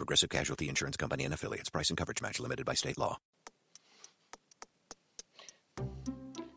[0.00, 1.68] Progressive Casualty Insurance Company and affiliates.
[1.68, 3.18] Price and coverage match limited by state law.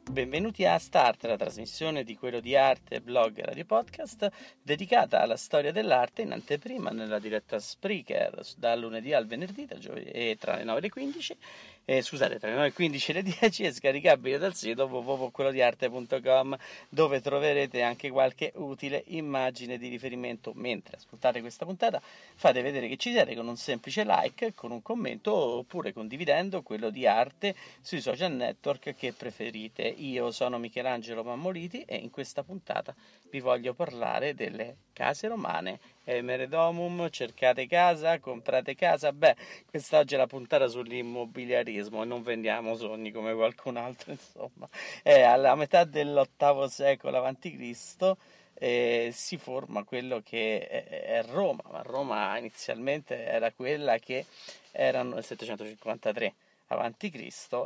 [0.10, 4.30] Benvenuti a Start, la trasmissione di quello di arte, blog e radio podcast
[4.62, 10.38] dedicata alla storia dell'arte in anteprima nella diretta Spreaker dal lunedì al venerdì giovedì, e
[10.40, 11.38] tra le 9 e le 15
[11.86, 17.82] eh, scusate, tra le 9.15 e le 10 è scaricabile dal sito www.quellodiarte.com dove troverete
[17.82, 20.54] anche qualche utile immagine di riferimento.
[20.56, 22.02] Mentre ascoltate questa puntata
[22.36, 26.90] fate vedere che ci siete con un semplice like, con un commento oppure condividendo quello
[26.90, 29.84] di arte sui social network che preferite.
[29.84, 32.96] Io sono Michelangelo Mammoliti e in questa puntata
[33.34, 39.12] vi voglio parlare delle case romane Emeredomum, cercate casa, comprate casa.
[39.12, 39.36] Beh,
[39.68, 44.70] quest'oggi è la puntata sull'immobiliarismo e non vendiamo sogni come qualcun altro, insomma.
[45.02, 48.16] È alla metà dell'ottavo secolo a.C.
[48.54, 54.28] Eh, si forma quello che è, Roma, ma Roma inizialmente era quella che
[54.70, 56.34] era nel 753
[56.68, 57.06] a.C.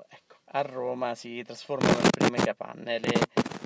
[0.08, 3.12] Ecco, a Roma si trasformano le prime capanne, le,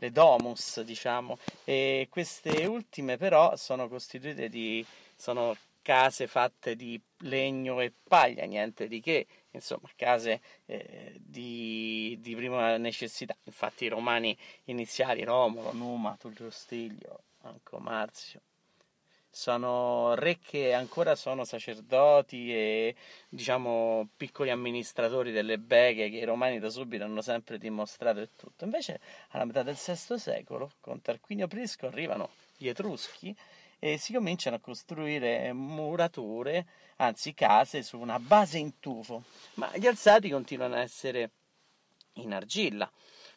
[0.02, 4.84] le domus, diciamo, e queste ultime però sono costituite di
[5.16, 12.36] sono case fatte di legno e paglia, niente di che, insomma, case eh, di, di,
[12.36, 13.36] prima necessità.
[13.44, 14.36] Infatti i romani
[14.66, 18.42] iniziali, Romolo, Numa, Tullio Stiglio, Anco Marzio,
[19.32, 22.96] sono re che ancora sono sacerdoti e
[23.30, 28.66] diciamo piccoli amministratori delle beghe che i romani da subito hanno sempre dimostrato e tutto.
[28.66, 33.36] Invece alla metà del VI secolo con Tarquinio Prisco arrivano gli Etruschi
[33.80, 39.24] e si cominciano a costruire murature, anzi case su una base in tufo,
[39.56, 41.32] ma gli alzati continuano a essere
[42.16, 42.92] in argilla.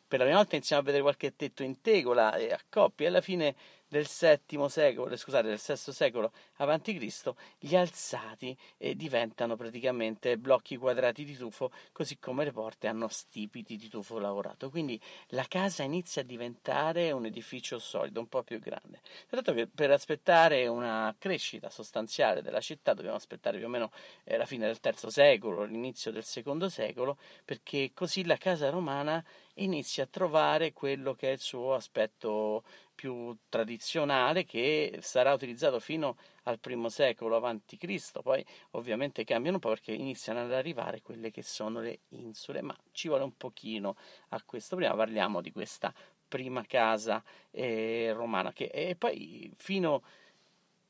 [0.07, 3.23] Per la prima volta iniziamo a vedere qualche tetto in tegola e a coppie, alla
[3.23, 3.55] fine
[3.95, 11.25] del VII secolo, scusate, del VI secolo a.C., gli alzati eh, diventano praticamente blocchi quadrati
[11.25, 14.69] di tufo, così come le porte hanno stipiti di tufo lavorato.
[14.69, 19.01] Quindi la casa inizia a diventare un edificio solido, un po' più grande.
[19.31, 23.93] Dato che per aspettare una crescita sostanziale della città dobbiamo aspettare più o meno
[24.25, 29.25] eh, la fine del III secolo, l'inizio del II secolo, perché così la casa romana
[29.55, 36.17] inizia a trovare quello che è il suo aspetto più tradizionale che sarà utilizzato fino
[36.45, 38.21] al primo secolo a.C.
[38.23, 42.77] Poi ovviamente cambiano un po' perché iniziano ad arrivare quelle che sono le insule, ma
[42.93, 43.97] ci vuole un pochino
[44.31, 44.77] a questo.
[44.77, 45.93] Prima parliamo di questa
[46.27, 50.03] prima casa eh, romana che e poi fino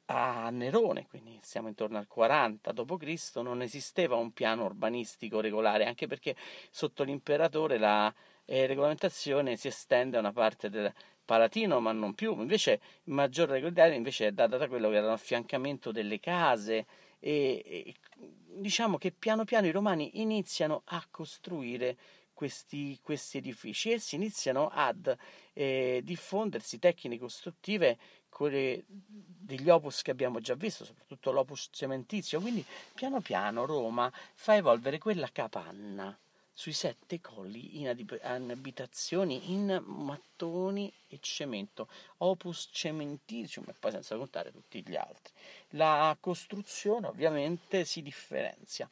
[0.06, 6.06] a Nerone, quindi siamo intorno al 40 d.C., non esisteva un piano urbanistico regolare, anche
[6.06, 6.36] perché
[6.70, 8.12] sotto l'imperatore la
[8.44, 10.92] eh, regolamentazione si estende a una parte del,
[11.24, 12.38] palatino, ma non più.
[12.38, 16.86] Invece, maggior regolarità invece è data da quello che era l'affiancamento delle case
[17.18, 21.96] e, e diciamo che piano piano i romani iniziano a costruire
[22.32, 23.92] questi, questi edifici.
[23.92, 25.16] E si iniziano ad
[25.52, 27.98] eh, diffondersi tecniche costruttive
[28.28, 34.56] quelle degli opus che abbiamo già visto, soprattutto l'opus cementizio, quindi piano piano Roma fa
[34.56, 36.18] evolvere quella capanna
[36.56, 41.88] sui sette colli in, adib- in abitazioni in mattoni e cemento,
[42.18, 45.32] opus cementitium e poi senza contare tutti gli altri.
[45.70, 48.88] La costruzione ovviamente si differenzia.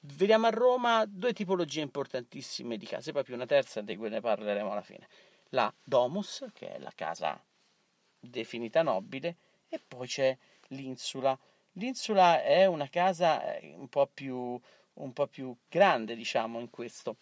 [0.00, 4.20] Vediamo a Roma due tipologie importantissime di case, poi più una terza di cui ne
[4.20, 5.08] parleremo alla fine.
[5.50, 7.42] La domus, che è la casa
[8.20, 9.36] definita nobile,
[9.68, 10.36] e poi c'è
[10.68, 11.36] l'insula.
[11.72, 14.60] L'insula è una casa eh, un po' più
[14.96, 17.16] un po' più grande, diciamo, in questo.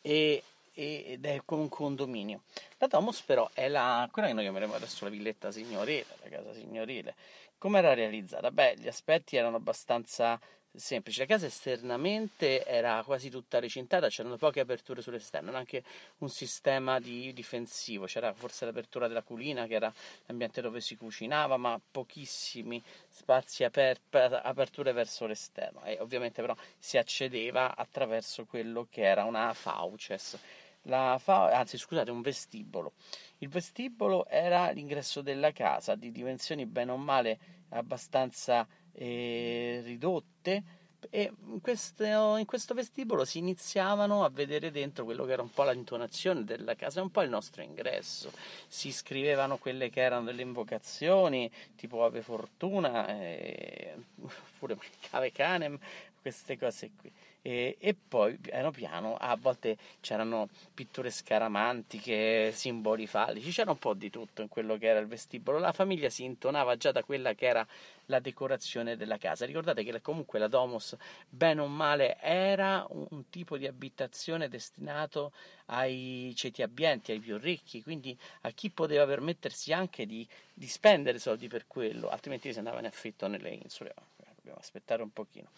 [0.00, 0.42] E,
[0.74, 2.42] ed è come un condominio.
[2.78, 6.52] La Domus però è la, quella che noi chiameremo adesso la villetta signorile, la casa
[6.52, 7.14] signorile.
[7.58, 8.52] Come era realizzata?
[8.52, 10.40] Beh, gli aspetti erano abbastanza
[10.74, 11.20] semplice.
[11.20, 15.82] La casa esternamente era quasi tutta recintata, c'erano poche aperture sull'esterno, era anche
[16.18, 19.92] un sistema di difensivo, c'era forse l'apertura della culina che era
[20.26, 26.96] l'ambiente dove si cucinava, ma pochissimi spazi aperti, aperture verso l'esterno e ovviamente però si
[26.96, 30.38] accedeva attraverso quello che era una fauces.
[30.82, 32.92] Fa- anzi, scusate, un vestibolo.
[33.38, 37.38] Il vestibolo era l'ingresso della casa di dimensioni bene o male
[37.70, 38.66] abbastanza
[38.98, 40.62] eh, ridotte,
[41.10, 45.50] e in questo, in questo, vestibolo si iniziavano a vedere dentro quello che era un
[45.50, 48.32] po' l'intonazione della casa, un po' il nostro ingresso.
[48.66, 53.94] Si scrivevano quelle che erano delle invocazioni, tipo Ave Fortuna, eh,
[54.58, 54.76] pure
[55.08, 55.78] Cave Canem,
[56.20, 57.12] queste cose qui
[57.48, 63.94] e, e, poi piano piano a volte c'erano pitture scaramantiche, simboli fallici, c'era un po'
[63.94, 65.58] di tutto in quello che era il vestibolo.
[65.58, 67.66] La famiglia si intonava già da quella che era
[68.06, 69.46] la decorazione della casa.
[69.46, 70.94] Ricordate che comunque la Domus,
[71.26, 75.32] bene o male, era un tipo di abitazione destinato
[75.66, 81.18] ai ceti abbienti, ai più ricchi, quindi a chi poteva permettersi anche di, di spendere
[81.18, 83.94] soldi per quello, altrimenti si andava in affitto nelle insule
[84.48, 85.50] dobbiamo aspettare un pochino.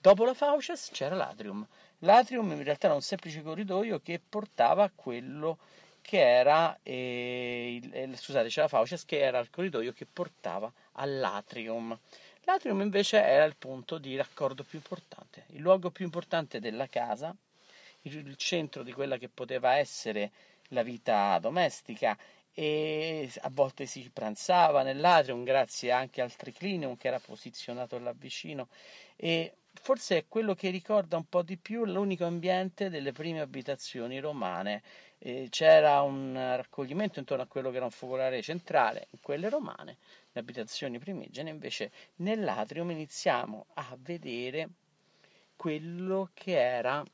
[0.00, 1.66] Dopo la Fauces c'era l'Atrium.
[2.00, 5.58] L'Atrium in realtà era un semplice corridoio che portava a quello
[6.00, 11.98] che era, eh, il, eh, scusate, c'era Fauces che era il corridoio che portava all'Atrium.
[12.44, 17.34] L'Atrium invece era il punto di raccordo più importante, il luogo più importante della casa,
[18.02, 20.30] il centro di quella che poteva essere
[20.68, 22.16] la vita domestica
[22.58, 28.66] e a volte si pranzava nell'atrium grazie anche al triclinium che era posizionato là vicino.
[29.14, 34.18] E forse è quello che ricorda un po' di più l'unico ambiente delle prime abitazioni
[34.18, 34.82] romane.
[35.18, 39.98] E c'era un raccoglimento intorno a quello che era un focolare centrale in quelle romane,
[40.32, 44.68] le abitazioni primigene, invece nell'atrium iniziamo a vedere
[45.54, 47.04] quello che era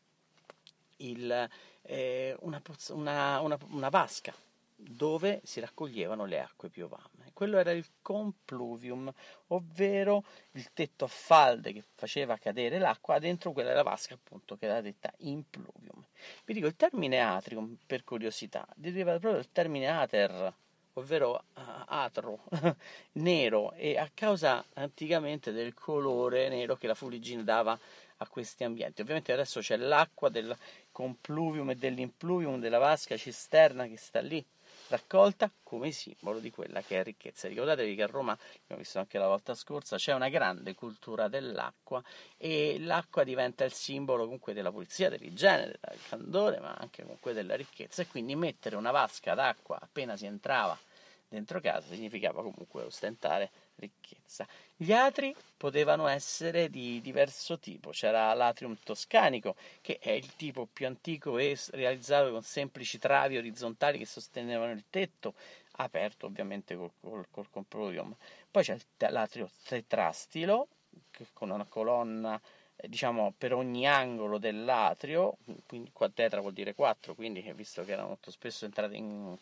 [0.99, 1.49] il,
[1.83, 2.63] eh, una,
[2.93, 4.35] una, una, una vasca
[4.91, 7.31] dove si raccoglievano le acque piovame.
[7.33, 9.13] Quello era il compluvium,
[9.49, 14.67] ovvero il tetto a falde che faceva cadere l'acqua dentro quella della vasca, appunto, che
[14.67, 16.05] era detta impluvium.
[16.45, 20.55] Vi dico il termine atrium, per curiosità, deriva proprio dal termine ater,
[20.93, 22.45] ovvero uh, atro,
[23.13, 27.77] nero, e a causa anticamente del colore nero che la fuligine dava
[28.19, 29.01] a questi ambienti.
[29.01, 30.57] Ovviamente adesso c'è l'acqua del
[30.93, 34.45] compluvium e dell'impluvium della vasca cisterna che sta lì
[34.89, 37.49] raccolta come simbolo di quella che è ricchezza.
[37.49, 42.03] Ricordatevi che a Roma, abbiamo visto anche la volta scorsa, c'è una grande cultura dell'acqua
[42.37, 47.57] e l'acqua diventa il simbolo comunque della pulizia, dell'igiene, del candore, ma anche comunque della
[47.57, 50.79] ricchezza e quindi mettere una vasca d'acqua appena si entrava
[51.29, 54.47] dentro casa significava comunque ostentare ricchezza.
[54.77, 60.87] Gli atri potevano essere di diverso tipo, c'era l'atrium toscanico, che è il tipo più
[60.87, 65.35] antico e realizzato con semplici travi orizzontali che sostenevano il tetto,
[65.77, 68.15] aperto ovviamente col, col, col compluvium.
[68.51, 68.79] Poi c'è
[69.11, 70.69] l'atrio tetrastilo,
[71.33, 72.41] con una colonna
[72.77, 75.37] eh, diciamo per ogni angolo dell'atrio,
[75.67, 79.37] quindi tetra vuol dire 4, quindi visto che erano molto spesso entrate in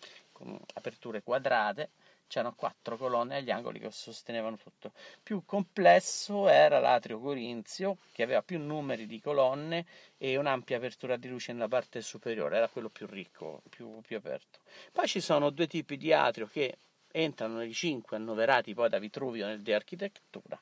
[0.75, 1.91] aperture quadrate,
[2.33, 4.93] c'erano quattro colonne agli angoli che sostenevano tutto.
[5.23, 9.85] Più complesso era l'atrio corinzio, che aveva più numeri di colonne
[10.17, 14.61] e un'ampia apertura di luce nella parte superiore, era quello più ricco, più, più aperto.
[14.93, 16.79] Poi ci sono due tipi di atrio che
[17.11, 20.59] entrano nei cinque annoverati poi da Vitruvio nel di architettura.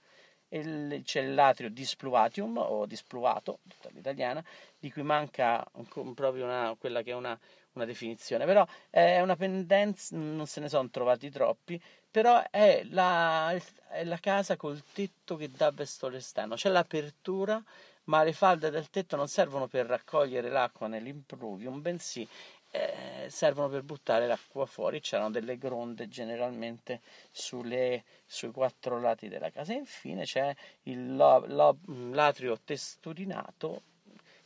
[0.49, 4.45] C'è l'atrio displuatium o displuato, tutta l'italiana,
[4.77, 7.39] di cui manca un, proprio una, quella che è una
[7.73, 11.81] una definizione, però è una pendenza, non se ne sono trovati troppi,
[12.11, 13.55] però è la,
[13.89, 17.63] è la casa col tetto che dà verso l'esterno, c'è l'apertura,
[18.05, 22.27] ma le falde del tetto non servono per raccogliere l'acqua nell'impluvium, bensì
[22.73, 25.01] eh, servono per buttare l'acqua fuori.
[25.01, 27.01] C'erano delle gronde generalmente
[27.31, 29.73] sulle, sui quattro lati della casa.
[29.73, 31.79] E infine c'è il, lo, lo,
[32.13, 33.83] l'atrio testurinato,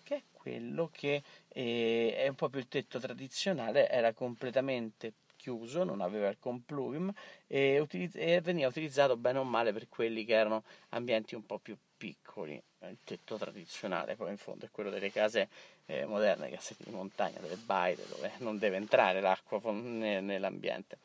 [0.03, 1.23] che è quello che
[1.57, 7.13] e po' più il tetto tradizionale, era completamente chiuso, non aveva il compluvium
[7.47, 11.59] e, utilizz- e, veniva utilizzato bene o male per quelli che erano ambienti un po'
[11.59, 12.61] più piccoli.
[12.81, 15.49] Il tetto tradizionale poi in fondo è quello delle case
[15.87, 20.99] eh, moderne, case di montagna, delle baite dove non deve entrare l'acqua nell'ambiente.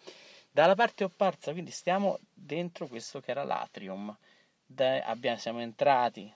[0.50, 4.16] Dalla parte opposta, quindi stiamo dentro questo che era l'atrium.
[4.66, 6.32] Da, abbiamo, siamo entrati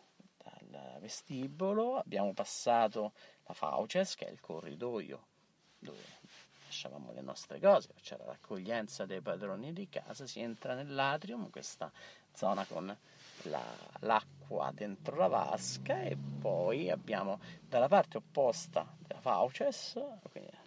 [0.73, 3.13] dal vestibolo, abbiamo passato
[3.45, 5.25] la Fauces, che è il corridoio
[5.79, 6.01] dove
[6.65, 11.91] lasciavamo le nostre cose, c'era l'accoglienza dei padroni di casa, si entra nell'atrium, questa
[12.33, 12.95] zona con
[13.43, 13.63] la,
[13.99, 19.99] l'acqua dentro la vasca e poi abbiamo dalla parte opposta della Fauces,
[20.31, 20.61] quindi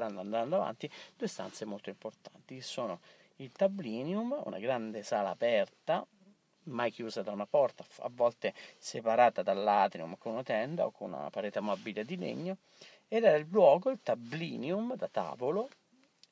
[0.00, 3.00] andando avanti, due stanze molto importanti, sono
[3.36, 6.06] il tablinium, una grande sala aperta
[6.68, 11.30] mai chiusa da una porta, a volte separata dall'atrium con una tenda o con una
[11.30, 12.58] parete mobile di legno,
[13.08, 15.68] ed era il luogo, il tablinium da tavolo,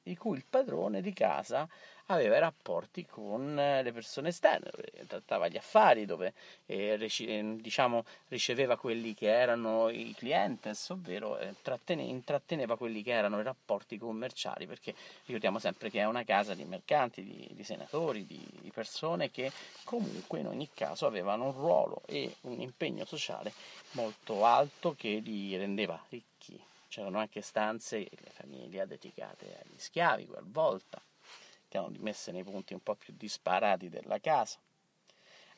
[0.02, 1.68] di cui il padrone di casa
[2.06, 4.70] aveva rapporti con eh, le persone esterne,
[5.06, 6.34] trattava gli affari, dove
[6.66, 6.96] eh,
[7.60, 11.54] diciamo, riceveva quelli che erano i clientes, ovvero eh,
[11.86, 14.94] intratteneva quelli che erano i rapporti commerciali, perché
[15.24, 19.50] ricordiamo sempre che è una casa di mercanti, di, di senatori, di, di persone che
[19.84, 23.52] comunque in ogni caso avevano un ruolo e un impegno sociale
[23.92, 26.62] molto alto che li rendeva ricchi.
[26.88, 31.02] C'erano anche stanze e le famiglie dedicate agli schiavi, talvolta
[31.68, 34.58] che erano messe nei punti un po' più disparati della casa.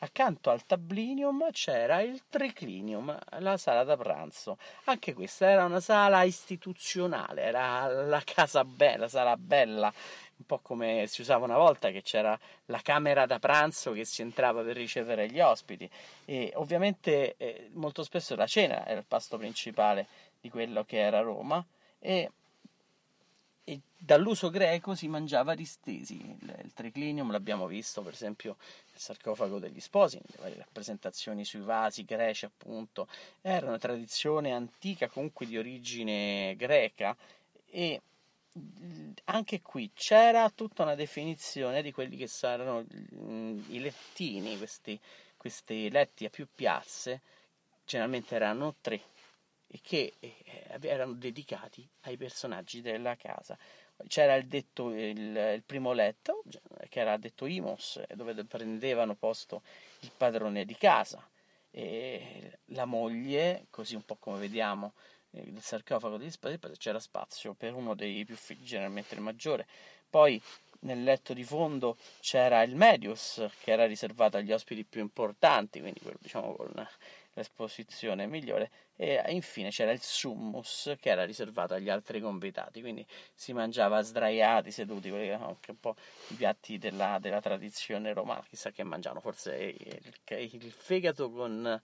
[0.01, 4.57] Accanto al tablinium c'era il triclinium, la sala da pranzo.
[4.85, 9.93] Anche questa era una sala istituzionale, era la casa bella, la sala bella,
[10.37, 14.23] un po' come si usava una volta che c'era la camera da pranzo che si
[14.23, 15.91] entrava per ricevere gli ospiti
[16.25, 20.07] e ovviamente eh, molto spesso la cena era il pasto principale
[20.41, 21.65] di quello che era Roma
[21.99, 22.31] e
[23.69, 26.15] e dall'uso greco si mangiava distesi.
[26.15, 28.57] Il, il triclinium l'abbiamo visto per esempio
[28.91, 33.07] nel sarcofago degli sposi, nelle varie rappresentazioni sui vasi greci appunto,
[33.43, 37.15] era una tradizione antica comunque di origine greca
[37.69, 38.01] e
[39.25, 42.87] anche qui c'era tutta una definizione di quelli che saranno
[43.69, 44.99] i lettini, questi,
[45.37, 47.21] questi letti a più piazze,
[47.85, 48.99] generalmente erano tre
[49.83, 50.35] che eh,
[50.81, 53.57] erano dedicati ai personaggi della casa.
[54.07, 56.43] C'era il, detto, il, il primo letto,
[56.89, 59.63] che era detto Imos, dove prendevano posto
[60.01, 61.29] il padrone di casa,
[61.71, 64.93] e la moglie, così un po' come vediamo
[65.31, 69.67] nel eh, sarcofago degli spadi, c'era spazio per uno dei più figli, generalmente il maggiore.
[70.09, 70.41] Poi
[70.81, 76.01] nel letto di fondo c'era il medius, che era riservato agli ospiti più importanti, quindi
[76.01, 76.89] quello diciamo con
[77.39, 83.53] l'esposizione migliore e infine c'era il summus che era riservato agli altri convitati, quindi si
[83.53, 85.95] mangiava sdraiati, seduti, quelli che erano anche un po'
[86.29, 90.15] i piatti della, della tradizione romana, chissà che mangiavano, forse il,
[90.53, 91.81] il fegato con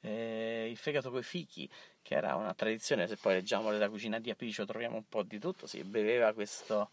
[0.00, 1.68] eh, il fegato coi fichi,
[2.02, 5.38] che era una tradizione, se poi leggiamo la cucina di Apicio troviamo un po' di
[5.38, 6.90] tutto, si beveva questo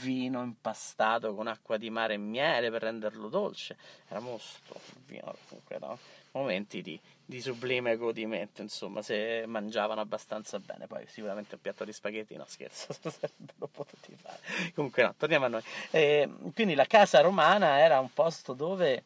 [0.00, 3.76] vino impastato con acqua di mare e miele per renderlo dolce,
[4.08, 5.98] era mostro il vino, comunque no?
[6.32, 10.86] momenti di, di sublime godimento, insomma, se mangiavano abbastanza bene.
[10.86, 14.38] Poi sicuramente un piatto di spaghetti, no scherzo, sarebbero potuti fare.
[14.74, 15.62] Comunque no, torniamo a noi.
[15.90, 19.04] Eh, quindi la casa romana era un posto dove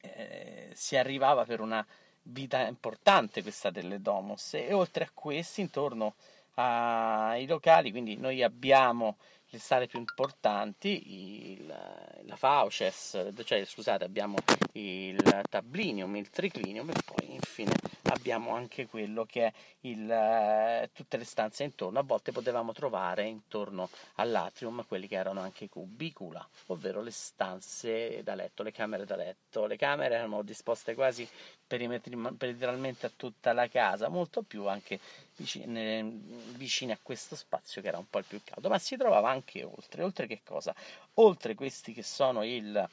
[0.00, 1.84] eh, si arrivava per una
[2.24, 6.14] vita importante questa delle domos e oltre a questi intorno
[6.54, 9.16] ai locali, quindi noi abbiamo
[9.52, 14.36] le sale più importanti, il, la Fauces, cioè scusate, abbiamo
[14.72, 21.24] il Tablinium, il Triclinium e poi infine abbiamo anche quello che è il, tutte le
[21.24, 21.98] stanze intorno.
[21.98, 28.34] A volte potevamo trovare intorno all'atrium quelli che erano anche cubicula, ovvero le stanze da
[28.34, 29.66] letto, le camere da letto.
[29.66, 31.28] Le camere erano disposte quasi
[31.66, 34.98] perimetralmente a tutta la casa, molto più anche
[35.36, 36.02] vicine,
[36.56, 39.62] vicine, a questo spazio che era un po' il più caldo, ma si trovava anche
[39.64, 40.02] oltre.
[40.02, 40.74] Oltre che cosa?
[41.14, 42.88] Oltre questi che sono il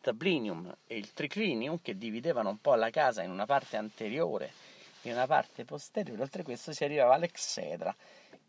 [0.00, 4.52] tablinium e il triclinium che dividevano un po' la casa in una parte anteriore
[5.02, 7.94] e una parte posteriore, oltre questo si arrivava all'exedra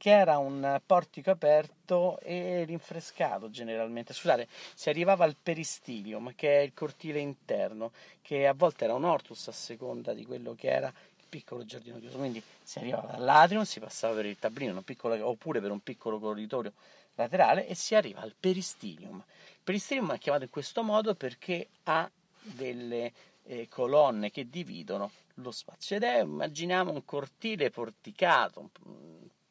[0.01, 4.15] che era un portico aperto e rinfrescato generalmente.
[4.15, 7.91] Scusate, si arrivava al peristilium, che è il cortile interno,
[8.23, 10.91] che a volte era un ortus a seconda di quello che era
[11.31, 12.17] piccolo giardino chiuso.
[12.17, 16.73] Quindi si arrivava dall'atrium, si passava per il tablino, piccolo, oppure per un piccolo corridoio
[17.15, 19.15] laterale e si arriva al peristilium.
[19.15, 22.09] Il peristilium è chiamato in questo modo perché ha
[22.41, 28.69] delle eh, colonne che dividono lo spazio ed è, immaginiamo, un cortile porticato,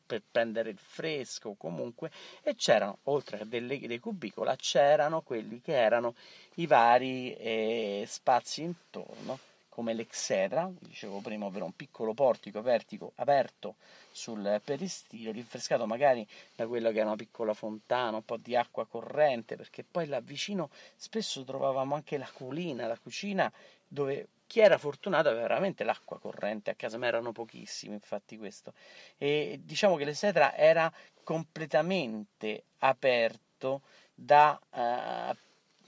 [0.05, 2.11] per prendere il fresco comunque
[2.43, 6.17] e c'erano oltre a delle, dei cubicola c'erano quelli che erano
[6.55, 9.39] i vari eh, spazi intorno
[9.81, 13.77] come l'exedra, dicevo prima, ovvero un piccolo portico apertico, aperto
[14.13, 18.87] sul peristilo, rinfrescato magari da quella che era una piccola fontana, un po' di acqua
[18.87, 23.51] corrente, perché poi là vicino spesso trovavamo anche la colina, la cucina,
[23.89, 28.75] dove chi era fortunato aveva veramente l'acqua corrente a casa, ma erano pochissimi, infatti questo.
[29.17, 33.81] E diciamo che l'Esetra era completamente aperto
[34.15, 35.35] da, uh,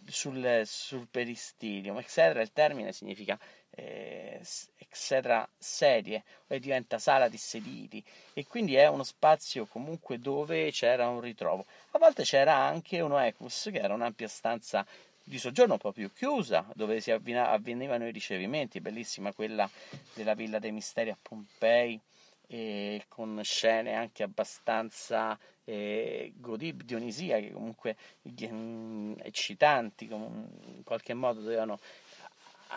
[0.07, 1.99] sul, sul peristilium.
[1.99, 3.39] Exedra, il termine significa
[3.75, 4.41] eh,
[4.79, 8.03] exedra serie, e diventa sala di sedili
[8.35, 11.65] e quindi è uno spazio comunque dove c'era un ritrovo.
[11.93, 14.87] A volte c'era anche un oecus, che era un'ampia stanza
[15.25, 19.69] di soggiorno un po' più chiusa, dove si avvenivano i ricevimenti, bellissima quella
[20.15, 21.99] della Villa dei Misteri a Pompei,
[22.47, 27.97] e con scene anche abbastanza eh, godib, dionisiache, comunque
[28.29, 31.79] mm, eccitanti, in qualche modo dovevano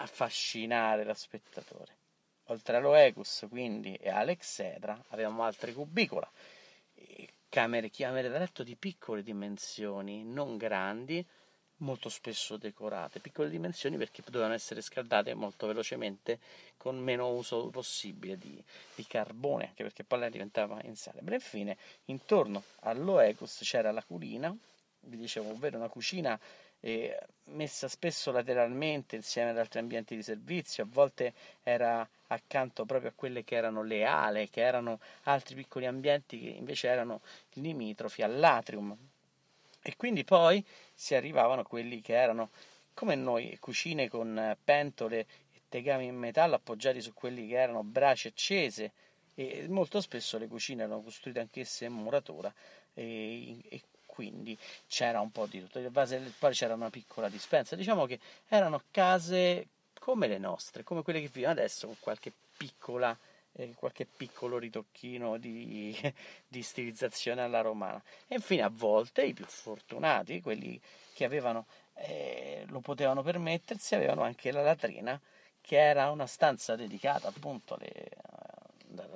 [0.02, 1.98] affascinare lo spettatore.
[2.50, 6.30] Oltre all'Oegus, quindi, e all'Exedra, avevamo altre cubicola,
[7.50, 11.26] camere, camere da letto di piccole dimensioni, non grandi,
[11.78, 16.40] molto spesso decorate, piccole dimensioni perché dovevano essere scaldate molto velocemente
[16.78, 18.62] con meno uso possibile di,
[18.96, 21.36] di carbone, anche perché poi lei diventava insalebre.
[21.36, 24.56] Infine, intorno all'Oecus c'era la culina,
[25.02, 26.40] vi dicevo, ovvero una cucina
[26.86, 33.10] eh, messa spesso lateralmente insieme ad altri ambienti di servizio, a volte era accanto proprio
[33.10, 37.22] a quelle che erano le ale, che erano altri piccoli ambienti che invece erano
[37.54, 38.96] limitrofi all'atrium.
[39.82, 40.64] E quindi poi
[40.94, 42.52] si arrivavano quelli che erano
[42.94, 48.28] come noi, cucine con pentole e tegami in metallo appoggiati su quelli che erano braci
[48.28, 48.92] accese
[49.34, 52.54] e molto spesso le cucine erano costruite anch'esse in muratura
[52.94, 53.82] e, e
[54.16, 54.58] quindi
[54.88, 55.82] c'era un po' di tutto.
[55.92, 57.76] Poi c'era una piccola dispensa.
[57.76, 58.18] Diciamo che
[58.48, 59.68] erano case
[60.00, 63.16] come le nostre, come quelle che vivono adesso, con qualche piccola
[63.58, 65.98] eh, qualche piccolo ritocchino di,
[66.48, 68.02] di, stilizzazione alla romana.
[68.28, 70.80] E infine a volte i più fortunati, quelli
[71.14, 75.20] che avevano, eh, lo potevano permettersi, avevano anche la latrina,
[75.62, 78.10] che era una stanza dedicata appunto alle,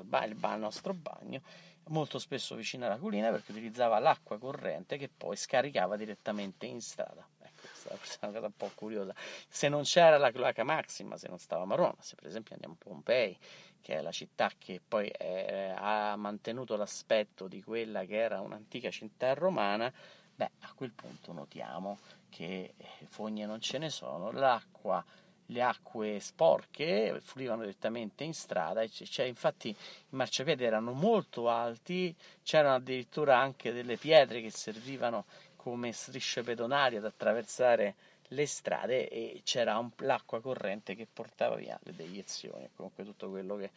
[0.10, 1.42] al, al nostro bagno,
[1.90, 7.28] molto spesso vicino alla culina perché utilizzava l'acqua corrente che poi scaricava direttamente in strada.
[7.42, 7.68] Ecco,
[7.98, 9.14] questa è una cosa un po' curiosa.
[9.48, 12.76] Se non c'era la cloaca maxima, se non stavamo a Roma, se per esempio andiamo
[12.80, 13.38] a Pompei,
[13.82, 18.90] che è la città che poi è, ha mantenuto l'aspetto di quella che era un'antica
[18.92, 19.92] città romana,
[20.36, 25.04] beh, a quel punto notiamo che eh, fogne non ce ne sono, l'acqua
[25.52, 29.76] le acque sporche fluivano direttamente in strada, cioè, infatti i
[30.10, 35.26] marciapiedi erano molto alti, c'erano addirittura anche delle pietre che servivano
[35.56, 37.96] come strisce pedonali ad attraversare
[38.30, 43.72] le strade e c'era un, l'acqua corrente che portava via le deiezioni comunque tutto che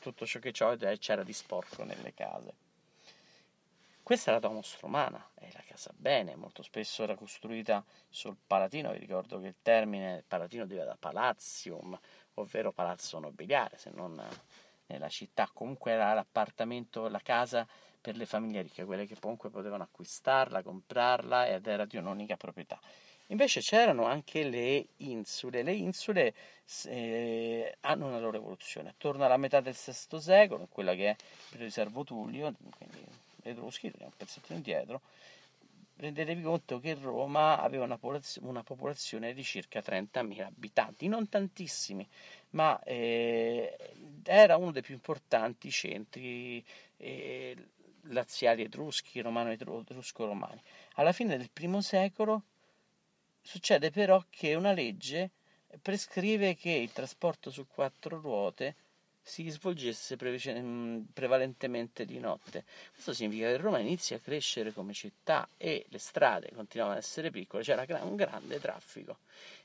[0.00, 2.61] tutto ciò che c'era di sporco nelle case.
[4.12, 8.92] Questa è la Domus Romana, è la casa bene, molto spesso era costruita sul Palatino,
[8.92, 11.98] vi ricordo che il termine Palatino deriva da Palatium,
[12.34, 14.22] ovvero palazzo nobiliare, se non
[14.88, 17.66] nella città, comunque era l'appartamento, la casa
[18.02, 22.78] per le famiglie ricche, quelle che comunque potevano acquistarla, comprarla ed era di un'unica proprietà.
[23.28, 25.62] Invece c'erano anche le insule.
[25.62, 26.34] Le insule
[26.84, 28.90] eh, hanno una loro evoluzione.
[28.90, 31.16] Attorno alla metà del VI secolo, quella che è il
[31.48, 35.02] periodo di Servo Tullio, quindi Etruschi, un pezzetto indietro,
[35.96, 42.06] rendetevi conto che Roma aveva una, popolaz- una popolazione di circa 30.000 abitanti, non tantissimi,
[42.50, 43.76] ma eh,
[44.24, 46.64] era uno dei più importanti centri
[46.96, 47.56] eh,
[48.06, 50.62] laziali etruschi, romano-etrusco-romani.
[50.94, 52.44] Alla fine del primo secolo
[53.44, 55.32] Succede però che una legge
[55.82, 58.76] prescrive che il trasporto su quattro ruote
[59.22, 62.64] si svolgesse mm, prevalentemente di notte.
[62.92, 67.30] Questo significa che Roma inizia a crescere come città e le strade continuavano ad essere
[67.30, 69.18] piccole, c'era un grande traffico.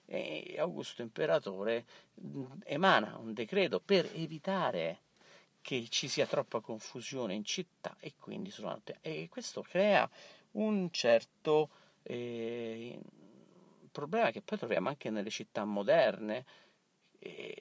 [0.05, 1.85] E Augusto Imperatore
[2.21, 4.99] mm, emana un decreto per evitare
[5.61, 8.99] che ci sia troppa confusione in città e quindi sulla notte.
[9.01, 10.09] E questo crea
[10.51, 11.69] un certo
[12.03, 12.97] eh,
[13.91, 16.45] problema che poi troviamo anche nelle città moderne,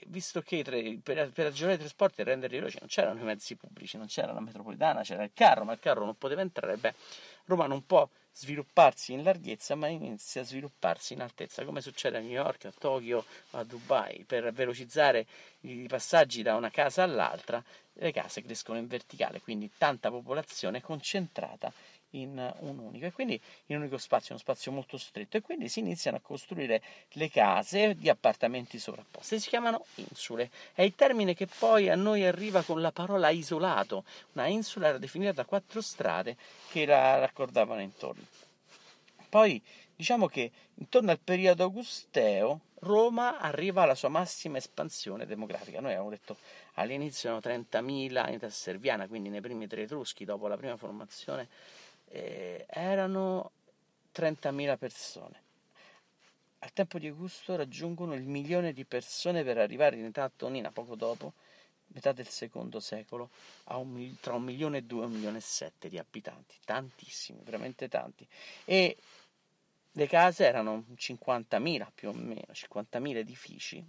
[0.07, 0.63] visto che
[1.03, 4.33] per, per agevolare i trasporti e renderli veloci non c'erano i mezzi pubblici, non c'era
[4.33, 6.95] la metropolitana, c'era il carro, ma il carro non poteva entrare, beh,
[7.47, 12.21] Roma non può svilupparsi in larghezza, ma inizia a svilupparsi in altezza, come succede a
[12.21, 14.25] New York, a Tokyo, a Dubai.
[14.27, 15.27] Per velocizzare
[15.61, 17.63] i passaggi da una casa all'altra,
[17.95, 21.73] le case crescono in verticale, quindi tanta popolazione concentrata
[22.11, 25.69] in un unico e quindi in un unico spazio, uno spazio molto stretto e quindi
[25.69, 30.51] si iniziano a costruire le case di appartamenti sovrapposti, si chiamano insule.
[30.73, 34.05] È il termine che poi a noi arriva con la parola isolato.
[34.33, 36.37] Una insula era definita da quattro strade
[36.71, 38.25] che la raccordavano intorno.
[39.29, 39.61] Poi
[39.95, 45.81] diciamo che intorno al periodo augusteo Roma arriva alla sua massima espansione demografica.
[45.81, 46.37] Noi abbiamo detto
[46.75, 51.49] all'inizio erano 30.000 in età serviana, quindi nei primi tre etruschi, dopo la prima formazione
[52.07, 53.53] eh, erano
[54.15, 55.45] 30.000 persone.
[56.61, 60.97] Al tempo di Augusto raggiungono il milione di persone per arrivare in età attonina poco
[60.97, 61.35] dopo,
[61.89, 63.31] metà del secondo secolo,
[63.67, 67.89] un, tra un milione e due e un milione e sette di abitanti, tantissimi, veramente
[67.89, 68.27] tanti.
[68.65, 68.97] E
[69.93, 73.85] le case erano 50.000 più o meno, 50.000 edifici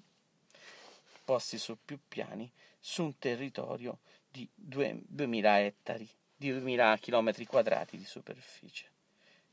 [1.24, 2.50] posti su più piani
[2.80, 4.00] su un territorio
[4.30, 8.86] di 2000 ettari, di 2000 km quadrati di superficie.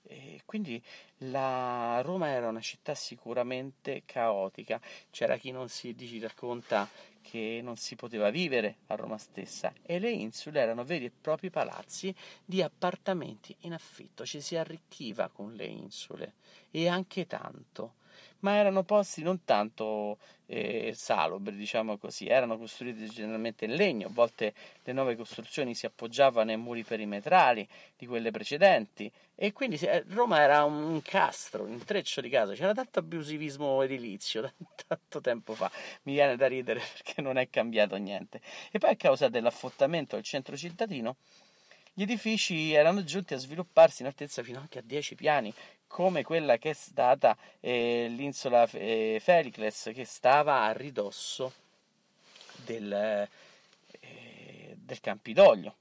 [0.07, 0.83] E quindi
[1.31, 4.79] la Roma era una città sicuramente caotica,
[5.11, 6.87] c'era chi non si ci racconta
[7.23, 11.49] che non si poteva vivere a Roma stessa e le insule erano veri e propri
[11.49, 16.35] palazzi di appartamenti in affitto, ci si arricchiva con le insule
[16.71, 17.95] e anche tanto
[18.41, 24.11] ma erano posti non tanto eh, salubri, diciamo così, erano costruiti generalmente in legno, a
[24.11, 30.05] volte le nuove costruzioni si appoggiavano ai muri perimetrali di quelle precedenti e quindi eh,
[30.09, 34.53] Roma era un incastro, un intreccio di case, c'era tanto abusivismo edilizio
[34.87, 35.71] tanto tempo fa,
[36.03, 38.41] mi viene da ridere perché non è cambiato niente.
[38.71, 41.17] E poi a causa dell'affottamento del centro cittadino
[41.97, 45.55] gli edifici erano giunti a svilupparsi in altezza fino anche a 10 piani,
[45.87, 51.53] come quella che è stata eh, l'insola eh, Felicles, che stava a ridosso
[52.65, 55.77] del, eh, del Campidoglio.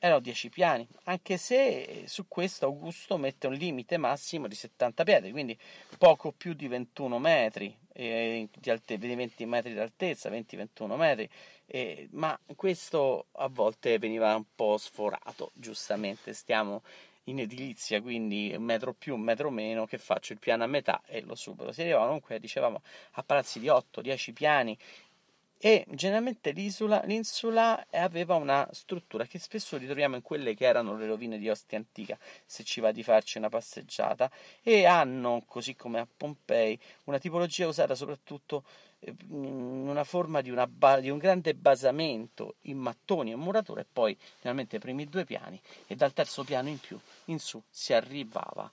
[0.00, 5.32] Erano 10 piani, anche se su questo Augusto mette un limite massimo di 70 piedi,
[5.32, 5.58] quindi
[5.98, 11.28] poco più di 21 metri, eh, di, alte- di 20 metri d'altezza, 20-21 metri,
[11.66, 16.82] eh, ma questo a volte veniva un po' sforato, giustamente, stiamo
[17.24, 21.02] in edilizia, quindi un metro più, un metro meno, che faccio il piano a metà
[21.06, 21.72] e lo supero.
[21.72, 22.82] Si arrivava comunque, dicevamo,
[23.12, 24.78] a palazzi di 8-10 piani
[25.58, 31.06] e generalmente l'isola, l'insula aveva una struttura che spesso ritroviamo in quelle che erano le
[31.06, 32.16] rovine di Ostia Antica,
[32.46, 34.30] se ci va di farci una passeggiata,
[34.62, 38.64] e hanno, così come a Pompei, una tipologia usata soprattutto
[39.00, 40.68] in eh, una forma di, una
[41.00, 45.60] di, un grande basamento in mattoni e muratura e poi generalmente i primi due piani
[45.86, 48.70] e dal terzo piano in più in su si arrivava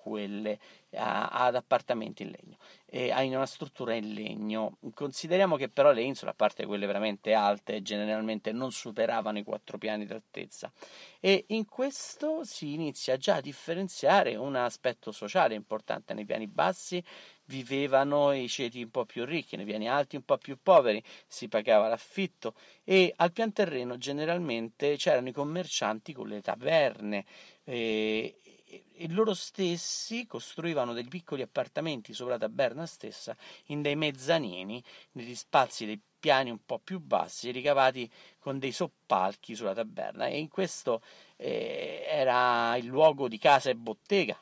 [0.00, 0.58] quelle
[0.94, 2.56] a, ad appartamenti in legno.
[2.86, 4.78] E in una struttura in legno.
[4.94, 9.78] Consideriamo che però le insole a parte quelle veramente alte generalmente non superavano i quattro
[9.78, 10.72] piani d'altezza
[11.20, 16.14] e in questo si inizia già a differenziare un aspetto sociale importante.
[16.14, 17.04] Nei piani bassi
[17.44, 21.48] vivevano i ceti un po' più ricchi, nei piani alti un po' più poveri, si
[21.48, 22.54] pagava l'affitto.
[22.84, 27.26] E al pian terreno generalmente c'erano i commercianti con le taverne.
[27.64, 28.39] E,
[28.70, 35.34] e loro stessi costruivano dei piccoli appartamenti sopra la taberna stessa in dei mezzanini, negli
[35.34, 40.48] spazi dei piani un po' più bassi, ricavati con dei soppalchi sulla taberna e in
[40.48, 41.02] questo
[41.36, 44.38] eh, era il luogo di casa e bottega.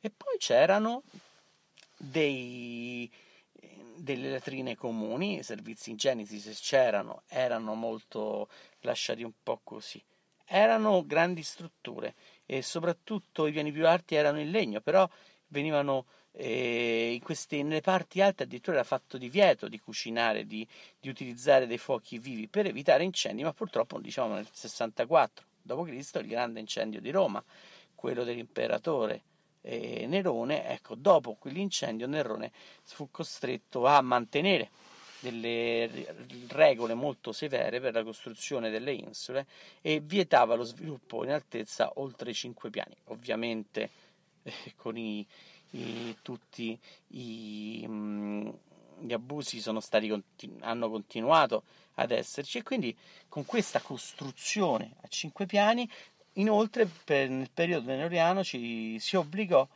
[0.00, 1.02] E poi c'erano
[1.96, 3.10] dei,
[3.96, 8.48] delle latrine comuni, i servizi igienici se c'erano erano molto
[8.80, 10.02] lasciati un po' così.
[10.46, 12.14] Erano grandi strutture
[12.46, 15.08] e soprattutto i piani più alti erano in legno, però
[15.48, 20.66] venivano eh, queste, nelle parti alte addirittura era fatto divieto di cucinare, di,
[21.00, 26.14] di utilizzare dei fuochi vivi per evitare incendi, ma purtroppo diciamo nel 64 d.C.
[26.16, 27.42] il grande incendio di Roma,
[27.94, 29.22] quello dell'imperatore
[29.62, 32.52] eh, Nerone, ecco, dopo quell'incendio Nerone
[32.82, 34.70] fu costretto a mantenere
[35.32, 36.14] delle
[36.48, 39.46] regole molto severe per la costruzione delle insule
[39.80, 42.94] e vietava lo sviluppo in altezza oltre i cinque piani.
[43.04, 43.90] Ovviamente
[44.42, 45.26] eh, con i,
[45.70, 48.48] i, tutti i, mh, mm,
[49.00, 50.22] gli abusi stati,
[50.60, 52.96] hanno continuato ad esserci e quindi
[53.28, 55.88] con questa costruzione a cinque piani
[56.36, 59.66] Inoltre, per, nel periodo neoriano ci si obbligò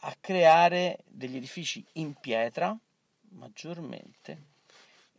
[0.00, 2.76] a creare degli edifici in pietra,
[3.30, 4.53] maggiormente,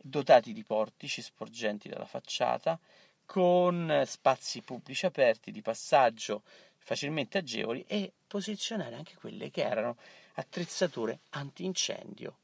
[0.08, 2.78] dotati di portici sporgenti dalla facciata,
[3.24, 6.42] con spazi pubblici aperti di passaggio
[6.78, 9.96] facilmente agevoli e posizionare anche quelle che erano
[10.34, 12.36] attrezzature antincendio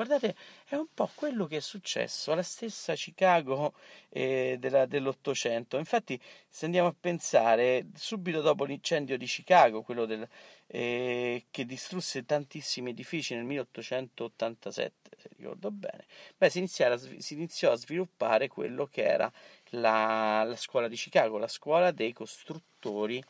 [0.00, 0.34] Guardate,
[0.64, 3.74] è un po' quello che è successo alla stessa Chicago
[4.08, 5.76] eh, della, dell'Ottocento.
[5.76, 10.26] Infatti, se andiamo a pensare, subito dopo l'incendio di Chicago, quello del,
[10.68, 17.70] eh, che distrusse tantissimi edifici nel 1887, se ricordo bene, beh, si, a, si, iniziò
[17.70, 19.30] a sviluppare quello che era
[19.72, 23.22] la, la scuola di Chicago, la scuola dei costruttori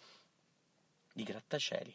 [1.13, 1.95] di grattacieli.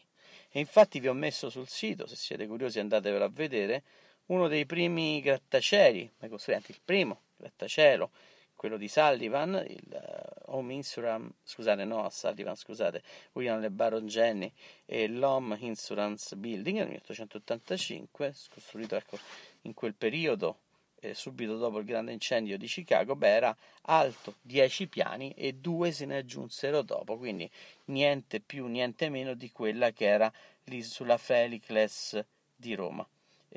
[0.51, 3.83] E infatti vi ho messo sul sito, se siete curiosi andatevelo a vedere,
[4.27, 8.09] uno dei primi grattacieli costruiti, il primo grattacielo,
[8.55, 14.51] quello di Sullivan, il uh, Home Insurance, scusate, no, Sullivan, scusate, William Le Baron Jenny
[14.85, 19.19] e l'Home Insurance Building nel 1885, costruito ecco,
[19.61, 20.59] in quel periodo,
[21.01, 25.91] eh, subito dopo il grande incendio di Chicago, beh, era alto 10 piani e due
[25.91, 27.49] se ne aggiunsero dopo, quindi
[27.85, 30.31] niente più, niente meno di quella che era
[30.63, 33.07] l'isola Felicles di Roma.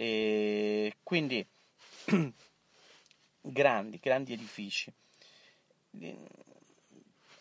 [0.00, 1.44] E quindi
[3.40, 4.92] grandi, grandi edifici.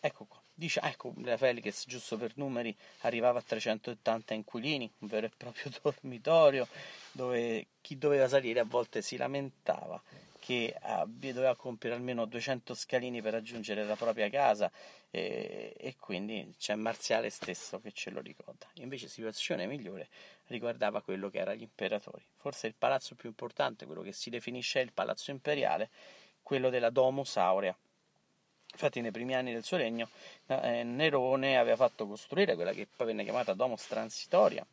[0.00, 0.42] ecco qua.
[0.52, 5.70] Dice, ecco, la Felix, giusto per numeri, arrivava a 380 inquilini, un vero e proprio
[5.80, 6.66] dormitorio,
[7.12, 10.02] dove chi doveva salire a volte si lamentava
[10.40, 10.74] che
[11.18, 14.70] doveva compiere almeno 200 scalini per raggiungere la propria casa
[15.10, 18.66] e, e, quindi c'è Marziale stesso che ce lo ricorda.
[18.74, 20.08] Invece situazione migliore
[20.48, 22.24] riguardava quello che era gli imperatori.
[22.36, 25.88] Forse il palazzo più importante, quello che si definisce il palazzo imperiale,
[26.42, 27.76] quello della Domus Aurea.
[28.70, 30.08] Infatti nei primi anni del suo regno
[30.46, 34.64] eh, Nerone aveva fatto costruire quella che poi venne chiamata Domus Transitoria,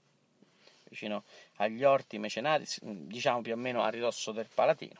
[0.89, 1.23] vicino
[1.55, 4.99] agli orti mecenati, diciamo più o meno a ridosso del Palatino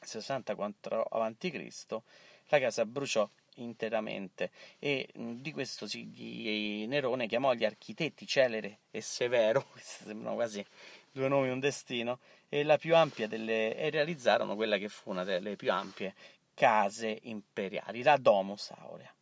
[0.00, 2.00] 64 a.C.,
[2.50, 3.28] la casa bruciò
[3.62, 10.64] interamente e di questo si, Nerone chiamò gli architetti Celere e Severo, questi sembrano quasi
[11.10, 12.18] due nomi un destino,
[12.48, 12.64] e,
[13.28, 16.14] delle, e realizzarono quella che fu una delle più ampie
[16.54, 19.12] case imperiali, la Domus Aurea.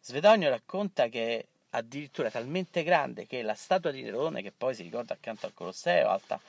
[0.00, 5.14] Svedogno racconta che addirittura talmente grande che la statua di Nerone, che poi si ricorda
[5.14, 6.40] accanto al Colosseo, alta,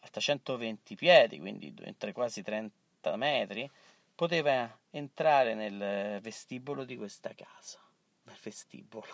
[0.00, 1.74] alta 120 piedi, quindi
[2.12, 3.70] quasi 30 metri,
[4.14, 7.78] poteva entrare nel vestibolo di questa casa,
[8.24, 9.06] nel vestibolo,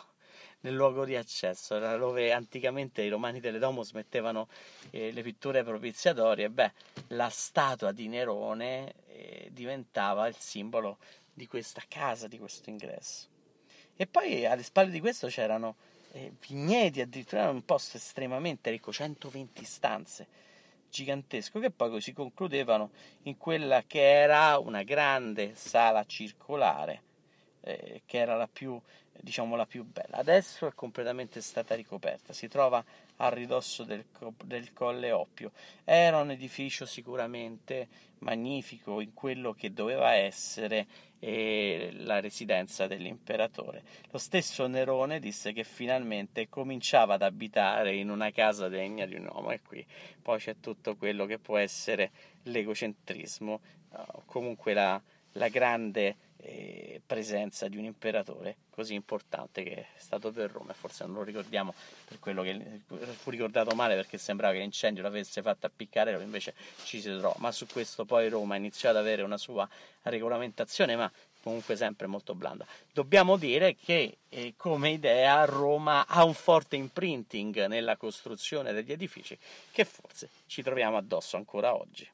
[0.60, 4.48] nel luogo di accesso, era dove anticamente i romani delle Domus mettevano
[4.90, 6.72] eh, le pitture propiziatorie, beh,
[7.08, 10.98] la statua di Nerone eh, diventava il simbolo
[11.32, 13.28] di questa casa, di questo ingresso.
[13.96, 15.76] E poi alle spalle di questo c'erano
[16.12, 20.26] eh, vigneti, addirittura un posto estremamente ricco, 120 stanze
[20.90, 22.90] gigantesco che poi si concludevano
[23.22, 27.02] in quella che era una grande sala circolare
[27.60, 28.80] eh, che era la più
[29.20, 32.84] diciamo la più bella adesso è completamente stata ricoperta si trova
[33.20, 34.04] a ridosso del,
[34.44, 35.52] del Colle Oppio.
[35.84, 40.86] Era un edificio sicuramente magnifico in quello che doveva essere
[41.20, 43.82] eh, la residenza dell'imperatore.
[44.10, 49.28] Lo stesso Nerone disse che finalmente cominciava ad abitare in una casa degna di un
[49.32, 49.84] uomo e qui
[50.20, 52.10] poi c'è tutto quello che può essere
[52.42, 55.00] l'egocentrismo, o comunque la,
[55.32, 60.74] la grande eh, presenza di un imperatore così importante che è stato per Roma e
[60.74, 61.74] forse non lo ricordiamo
[62.06, 62.82] per quello che
[63.16, 67.50] fu ricordato male perché sembrava che l'incendio l'avesse fatto appiccare invece ci si trovò ma
[67.50, 69.68] su questo poi Roma iniziò ad avere una sua
[70.02, 71.10] regolamentazione ma
[71.42, 72.66] comunque sempre molto blanda.
[72.92, 79.36] Dobbiamo dire che eh, come idea Roma ha un forte imprinting nella costruzione degli edifici
[79.72, 82.08] che forse ci troviamo addosso ancora oggi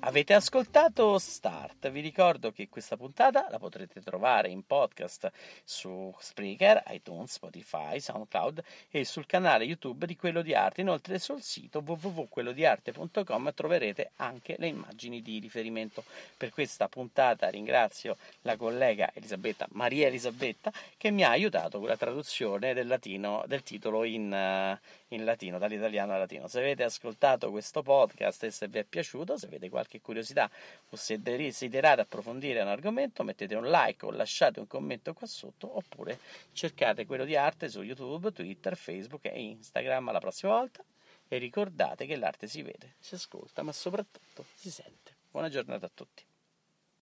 [0.00, 5.30] Avete ascoltato Start, vi ricordo che questa puntata la potrete trovare in podcast
[5.64, 10.82] su Spreaker, iTunes, Spotify, SoundCloud e sul canale YouTube di Quello di Arte.
[10.82, 16.04] Inoltre sul sito www.quellodiarte.com troverete anche le immagini di riferimento.
[16.36, 21.96] Per questa puntata ringrazio la collega Elisabetta, Maria Elisabetta, che mi ha aiutato con la
[21.96, 26.48] traduzione del, latino, del titolo in, uh, in latino, dall'italiano al latino.
[26.48, 30.50] Se avete ascoltato questo podcast e se vi è piaciuto, se avete qualche curiosità
[30.90, 35.76] o se desiderate approfondire un argomento, mettete un like o lasciate un commento qua sotto
[35.76, 36.18] oppure
[36.52, 40.84] cercate quello di arte su YouTube, Twitter, Facebook e Instagram alla prossima volta
[41.28, 45.16] e ricordate che l'arte si vede, si ascolta, ma soprattutto si sente.
[45.30, 46.24] Buona giornata a tutti.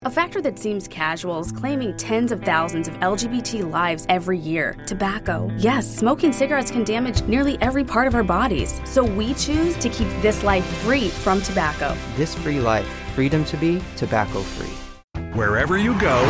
[0.03, 4.77] A factor that seems casual is claiming tens of thousands of LGBT lives every year.
[4.87, 5.51] Tobacco.
[5.57, 8.79] Yes, smoking cigarettes can damage nearly every part of our bodies.
[8.85, 11.97] So we choose to keep this life free from tobacco.
[12.15, 15.23] This free life, freedom to be tobacco free.
[15.33, 16.23] Wherever you go,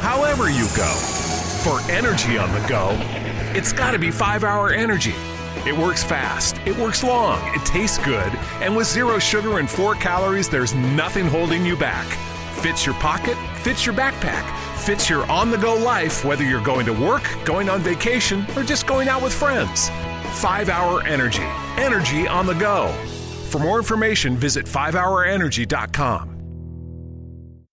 [0.00, 0.92] however you go.
[1.64, 2.96] For energy on the go,
[3.58, 5.14] it's got to be 5 Hour Energy.
[5.66, 9.96] It works fast, it works long, it tastes good, and with zero sugar and 4
[9.96, 12.06] calories, there's nothing holding you back.
[12.62, 14.44] Fits your pocket, fits your backpack,
[14.78, 18.62] fits your on the go life, whether you're going to work, going on vacation, or
[18.62, 19.88] just going out with friends.
[20.40, 21.42] 5 Hour Energy.
[21.76, 22.88] Energy on the go.
[23.50, 26.33] For more information, visit 5hourenergy.com.